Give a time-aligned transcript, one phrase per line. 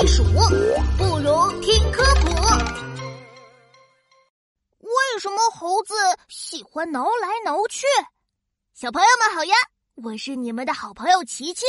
[0.00, 2.30] 避暑，不如听科普。
[4.78, 5.92] 为什么猴子
[6.26, 7.86] 喜欢挠来挠去？
[8.72, 9.54] 小朋友们好呀，
[9.96, 11.66] 我是你们的好朋友琪琪。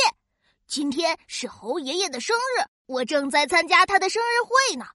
[0.66, 4.86] 今天是猴爷爷的生日，我正在参加他的生日会呢。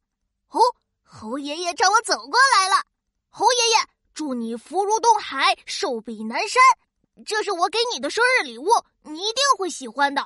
[0.49, 0.59] 哦，
[1.03, 2.83] 猴爷爷朝我走过来了。
[3.29, 6.59] 猴爷爷，祝你福如东海，寿比南山。
[7.23, 8.65] 这是我给你的生日礼物，
[9.03, 10.25] 你一定会喜欢的。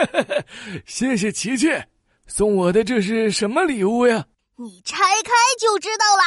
[0.84, 1.68] 谢谢琪琪，
[2.28, 4.24] 送我的这是什么礼物呀？
[4.56, 6.22] 你拆开就知道了。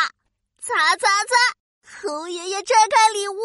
[0.59, 3.39] 擦擦擦，猴爷爷拆开礼物，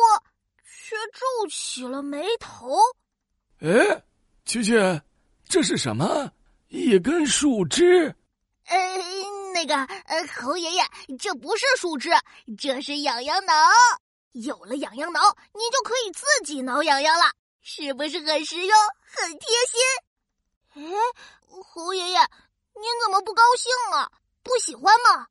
[0.65, 2.77] 却皱起了眉头。
[3.61, 4.03] 哎，
[4.45, 4.73] 琪琪，
[5.49, 6.31] 这是什么？
[6.69, 8.15] 一根树枝？
[8.67, 8.77] 呃，
[9.55, 10.83] 那个，呃，猴爷爷，
[11.19, 12.11] 这不是树枝，
[12.59, 13.55] 这是痒痒挠。
[14.33, 15.21] 有了痒痒挠，
[15.53, 17.25] 你就可以自己挠痒痒了，
[17.63, 19.81] 是不是很实用、很贴心？
[20.75, 20.93] 哎，
[21.65, 22.19] 猴爷爷，
[22.81, 24.11] 您怎么不高兴了？
[24.43, 25.27] 不喜欢吗？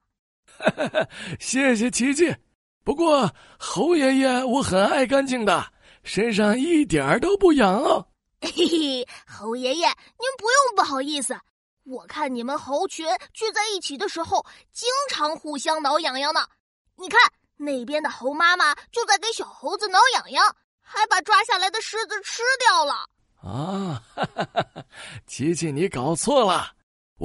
[0.57, 1.07] 哈哈，
[1.39, 2.35] 谢谢琪琪。
[2.83, 5.71] 不过猴爷爷，我很爱干净的，
[6.03, 8.07] 身上一点儿都不痒哦。
[8.41, 11.37] 嘿嘿，猴爷爷，您不用不好意思。
[11.83, 16.47] 我看你们猴群聚在一起的时候，经常互相挠痒痒呢。
[16.95, 17.19] 你看。
[17.57, 22.93] 那边的猴妈妈就在给小猴子挠痒痒，还把抓下来的狮子吃掉了。
[23.41, 24.83] 啊，哈哈哈哈
[25.25, 26.73] 琪琪，你搞错了。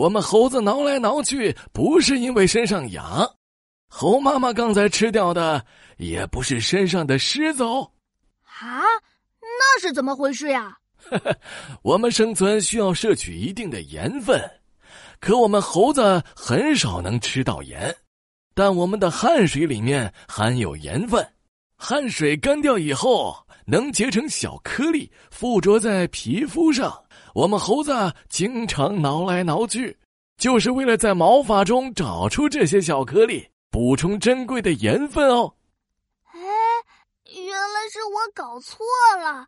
[0.01, 3.31] 我们猴子挠来挠去，不是因为身上痒。
[3.87, 5.63] 猴妈妈刚才吃掉的，
[5.99, 7.91] 也不是身上的虱子哦。
[8.47, 8.81] 啊，
[9.43, 10.79] 那是怎么回事呀？
[11.83, 14.41] 我们生存需要摄取一定的盐分，
[15.21, 17.95] 可我们猴子很少能吃到盐。
[18.55, 21.31] 但我们的汗水里面含有盐分，
[21.83, 27.03] 汗水干掉以后能结成小颗粒，附着在皮肤上。
[27.35, 29.97] 我们猴子经常挠来挠去，
[30.37, 35.55] 就是为了在毛发中找出这些小颗粒，补充珍贵的盐分哦。
[36.27, 36.39] 哎，
[37.25, 38.85] 原来是我搞错
[39.19, 39.47] 了。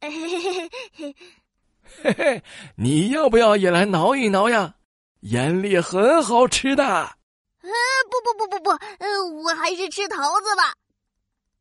[0.00, 1.16] 嘿嘿嘿嘿
[2.04, 2.42] 嘿嘿，
[2.76, 4.76] 你要不要也来挠一挠呀？
[5.22, 6.84] 盐粒很好吃的。
[6.84, 7.70] 呃，
[8.08, 10.72] 不不不不不，呃，我还是吃桃子吧。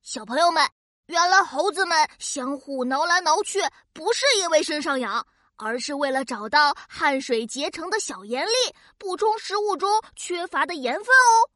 [0.03, 0.67] 小朋友们，
[1.05, 3.59] 原来猴子们相互挠来挠去，
[3.93, 5.25] 不是因为身上痒，
[5.57, 11.49] 而是为了找到汗水结成的小盐粒，补充食物中缺乏的盐分哦。